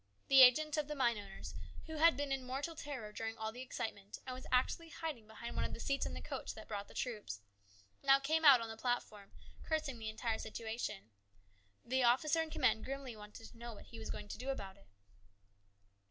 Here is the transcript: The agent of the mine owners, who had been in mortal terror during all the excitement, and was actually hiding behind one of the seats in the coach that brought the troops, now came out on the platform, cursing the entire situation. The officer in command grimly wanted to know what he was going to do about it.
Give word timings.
The 0.29 0.41
agent 0.41 0.77
of 0.77 0.87
the 0.87 0.95
mine 0.95 1.19
owners, 1.19 1.53
who 1.85 1.97
had 1.97 2.17
been 2.17 2.31
in 2.31 2.43
mortal 2.43 2.73
terror 2.75 3.11
during 3.11 3.37
all 3.37 3.51
the 3.51 3.61
excitement, 3.61 4.17
and 4.25 4.33
was 4.33 4.47
actually 4.51 4.89
hiding 4.89 5.27
behind 5.27 5.55
one 5.55 5.63
of 5.63 5.75
the 5.75 5.79
seats 5.79 6.07
in 6.07 6.15
the 6.15 6.23
coach 6.23 6.55
that 6.55 6.67
brought 6.67 6.87
the 6.87 6.95
troops, 6.95 7.39
now 8.01 8.17
came 8.17 8.43
out 8.43 8.61
on 8.61 8.67
the 8.69 8.77
platform, 8.81 9.31
cursing 9.61 9.99
the 9.99 10.09
entire 10.09 10.39
situation. 10.39 11.11
The 11.85 12.01
officer 12.01 12.41
in 12.41 12.49
command 12.49 12.83
grimly 12.83 13.15
wanted 13.15 13.51
to 13.51 13.57
know 13.59 13.75
what 13.75 13.85
he 13.91 13.99
was 13.99 14.09
going 14.09 14.27
to 14.29 14.39
do 14.39 14.49
about 14.49 14.75
it. 14.75 14.87